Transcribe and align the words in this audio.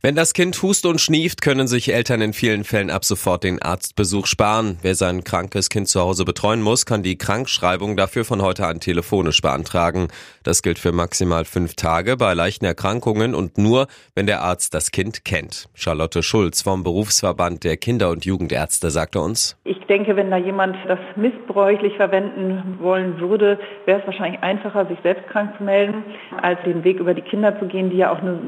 Wenn 0.00 0.14
das 0.14 0.34
Kind 0.34 0.60
hust 0.62 0.86
und 0.86 1.00
schnieft, 1.00 1.42
können 1.42 1.68
sich 1.68 1.92
Eltern 1.92 2.20
in 2.20 2.32
vielen 2.32 2.64
Fällen 2.64 2.90
ab 2.90 3.04
sofort 3.04 3.44
den 3.44 3.62
Arztbesuch 3.62 4.26
sparen. 4.26 4.78
Wer 4.82 4.94
sein 4.94 5.24
krankes 5.24 5.68
Kind 5.68 5.88
zu 5.88 6.00
Hause 6.00 6.24
betreuen 6.24 6.60
muss, 6.60 6.86
kann 6.86 7.02
die 7.02 7.16
Krankschreibung 7.16 7.96
dafür 7.96 8.24
von 8.24 8.42
heute 8.42 8.66
an 8.66 8.80
telefonisch 8.80 9.40
beantragen. 9.40 10.08
Das 10.42 10.62
gilt 10.62 10.78
für 10.78 10.92
maximal 10.92 11.44
fünf 11.44 11.74
Tage 11.74 12.16
bei 12.16 12.34
leichten 12.34 12.64
Erkrankungen 12.64 13.34
und 13.34 13.58
nur, 13.58 13.86
wenn 14.14 14.26
der 14.26 14.42
Arzt 14.42 14.74
das 14.74 14.90
Kind 14.90 15.24
kennt. 15.24 15.68
Charlotte 15.74 16.22
Schulz 16.22 16.62
vom 16.62 16.82
Berufsverband 16.82 17.64
der 17.64 17.76
Kinder- 17.76 18.10
und 18.10 18.24
Jugendärzte 18.24 18.90
sagte 18.90 19.20
uns. 19.20 19.56
Ich 19.64 19.78
denke, 19.86 20.16
wenn 20.16 20.30
da 20.30 20.36
jemand 20.36 20.76
das 20.88 20.98
missbräuchlich 21.16 21.94
verwenden 21.96 22.78
wollen 22.80 23.20
würde, 23.20 23.58
wäre 23.84 24.00
es 24.00 24.06
wahrscheinlich 24.06 24.42
einfacher, 24.42 24.86
sich 24.86 24.98
selbst 25.02 25.28
krank 25.28 25.54
zu 25.58 25.64
melden, 25.64 26.02
als 26.40 26.58
den 26.64 26.82
Weg 26.82 26.98
über 26.98 27.14
die 27.14 27.22
Kinder 27.22 27.58
zu 27.58 27.66
gehen, 27.66 27.90
die 27.90 27.98
ja 27.98 28.10
auch 28.10 28.22
nur, 28.22 28.40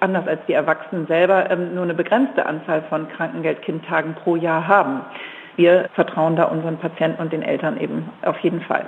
anders 0.00 0.26
als 0.26 0.40
die 0.46 0.54
Erwachsenen 0.62 1.06
selber 1.06 1.50
ähm, 1.50 1.74
nur 1.74 1.84
eine 1.84 1.94
begrenzte 1.94 2.46
Anzahl 2.46 2.82
von 2.88 3.08
Krankengeld-Kindtagen 3.08 4.14
pro 4.14 4.36
Jahr 4.36 4.66
haben. 4.66 5.02
Wir 5.56 5.88
vertrauen 5.94 6.36
da 6.36 6.44
unseren 6.44 6.78
Patienten 6.78 7.20
und 7.20 7.32
den 7.32 7.42
Eltern 7.42 7.78
eben 7.78 8.10
auf 8.22 8.38
jeden 8.38 8.62
Fall. 8.62 8.86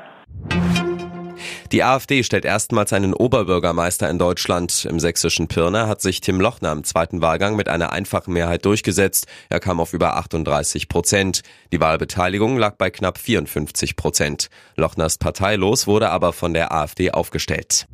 Die 1.72 1.82
AfD 1.82 2.22
stellt 2.22 2.44
erstmals 2.44 2.92
einen 2.92 3.14
Oberbürgermeister 3.14 4.08
in 4.08 4.16
Deutschland. 4.16 4.84
Im 4.84 5.00
sächsischen 5.00 5.48
Pirna 5.48 5.88
hat 5.88 6.00
sich 6.00 6.20
Tim 6.20 6.40
Lochner 6.40 6.70
im 6.70 6.84
zweiten 6.84 7.20
Wahlgang 7.20 7.56
mit 7.56 7.68
einer 7.68 7.92
einfachen 7.92 8.32
Mehrheit 8.32 8.64
durchgesetzt. 8.64 9.26
Er 9.50 9.58
kam 9.58 9.80
auf 9.80 9.92
über 9.92 10.16
38 10.16 10.88
Prozent. 10.88 11.42
Die 11.72 11.80
Wahlbeteiligung 11.80 12.58
lag 12.58 12.76
bei 12.76 12.90
knapp 12.90 13.18
54 13.18 13.96
Prozent. 13.96 14.50
Lochners 14.76 15.18
parteilos 15.18 15.88
wurde 15.88 16.10
aber 16.10 16.32
von 16.32 16.54
der 16.54 16.72
AfD 16.72 17.10
aufgestellt. 17.10 17.88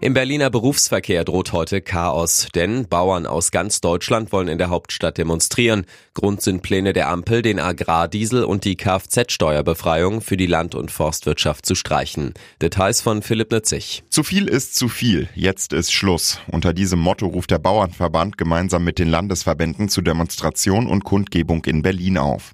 Im 0.00 0.14
Berliner 0.14 0.50
Berufsverkehr 0.50 1.24
droht 1.24 1.52
heute 1.52 1.80
Chaos, 1.80 2.48
denn 2.54 2.88
Bauern 2.88 3.26
aus 3.26 3.50
ganz 3.50 3.80
Deutschland 3.80 4.32
wollen 4.32 4.48
in 4.48 4.58
der 4.58 4.70
Hauptstadt 4.70 5.18
demonstrieren. 5.18 5.86
Grund 6.14 6.42
sind 6.42 6.62
Pläne 6.62 6.92
der 6.92 7.08
Ampel, 7.08 7.42
den 7.42 7.58
Agrardiesel 7.58 8.44
und 8.44 8.64
die 8.64 8.76
Kfz-Steuerbefreiung 8.76 10.20
für 10.20 10.36
die 10.36 10.46
Land- 10.46 10.74
und 10.74 10.90
Forstwirtschaft 10.90 11.66
zu 11.66 11.74
streichen. 11.74 12.34
Details 12.60 13.00
von 13.00 13.22
Philipp 13.22 13.50
Nützig. 13.52 14.04
Zu 14.10 14.22
viel 14.22 14.48
ist 14.48 14.76
zu 14.76 14.88
viel. 14.88 15.28
Jetzt 15.34 15.72
ist 15.72 15.92
Schluss. 15.92 16.40
Unter 16.46 16.72
diesem 16.72 17.00
Motto 17.00 17.26
ruft 17.26 17.50
der 17.50 17.58
Bauernverband 17.58 18.38
gemeinsam 18.38 18.84
mit 18.84 18.98
den 18.98 19.08
Landesverbänden 19.08 19.88
zu 19.88 20.02
Demonstration 20.02 20.86
und 20.86 21.04
Kundgebung 21.04 21.64
in 21.64 21.82
Berlin 21.82 22.18
auf. 22.18 22.52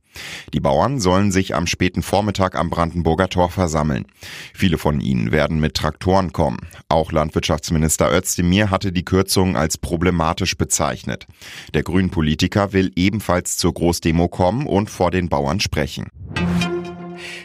Die 0.52 0.60
Bauern 0.60 1.00
sollen 1.00 1.32
sich 1.32 1.54
am 1.54 1.66
späten 1.66 2.02
Vormittag 2.02 2.56
am 2.56 2.70
Brandenburger 2.70 3.28
Tor 3.28 3.50
versammeln. 3.50 4.06
Viele 4.52 4.78
von 4.78 5.00
ihnen 5.00 5.32
werden 5.32 5.60
mit 5.60 5.74
Traktoren 5.74 6.32
kommen. 6.32 6.68
Auch 6.88 7.12
Landwirtschaftsminister 7.22 8.12
Özdemir 8.12 8.70
hatte 8.70 8.90
die 8.90 9.04
Kürzungen 9.04 9.54
als 9.54 9.78
problematisch 9.78 10.56
bezeichnet. 10.56 11.28
Der 11.72 11.84
Grünpolitiker 11.84 12.72
will 12.72 12.90
ebenfalls 12.96 13.56
zur 13.56 13.72
Großdemo 13.72 14.26
kommen 14.26 14.66
und 14.66 14.90
vor 14.90 15.12
den 15.12 15.28
Bauern 15.28 15.60
sprechen. 15.60 16.08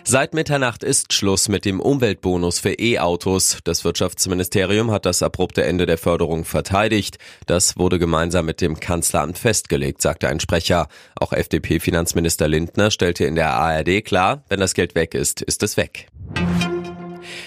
Seit 0.04 0.34
Mitternacht 0.34 0.84
ist 0.84 1.14
Schluss 1.14 1.48
mit 1.48 1.64
dem 1.64 1.80
Umweltbonus 1.80 2.58
für 2.58 2.74
E-Autos. 2.74 3.60
Das 3.66 3.84
Wirtschaftsministerium 3.84 4.90
hat 4.90 5.06
das 5.06 5.22
abrupte 5.22 5.64
Ende 5.64 5.86
der 5.86 6.00
Förderung 6.00 6.44
verteidigt. 6.44 7.20
Das 7.46 7.78
wurde 7.78 8.00
gemeinsam 8.00 8.48
mit 8.48 8.62
dem 8.62 8.80
Kanzleramt 8.80 9.38
festgelegt, 9.38 10.02
sagte 10.02 10.28
ein 10.30 10.40
Sprecher. 10.40 10.88
Auch 11.20 11.34
FDP-Finanzminister 11.34 12.48
Lindner 12.48 12.90
stellte 12.90 13.26
in 13.26 13.36
der 13.36 13.54
ARD 13.54 14.04
klar, 14.04 14.44
wenn 14.50 14.60
das 14.60 14.74
Geld 14.74 14.96
weg 14.96 15.14
ist, 15.14 15.42
ist 15.42 15.62
es 15.62 15.78
weg. 15.78 16.08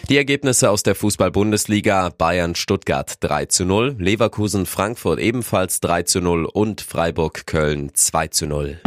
Die 0.09 0.17
Ergebnisse 0.17 0.70
aus 0.70 0.83
der 0.83 0.95
Fußball-Bundesliga. 0.95 2.11
Bayern 2.16 2.55
Stuttgart 2.55 3.15
3 3.21 3.47
zu 3.47 3.65
0, 3.65 3.97
Leverkusen 3.99 4.66
Frankfurt 4.66 5.21
ebenfalls 5.21 5.81
3 5.81 6.03
zu 6.05 6.21
0 6.21 6.47
und 6.47 6.81
Freiburg 6.81 7.47
Köln 7.47 7.91
2 7.94 8.28
zu 8.28 8.47
0. 8.47 8.81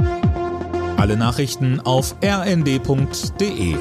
Alle 0.97 1.18
Nachrichten 1.18 1.79
auf 1.79 2.16
rnd.de 2.24 3.75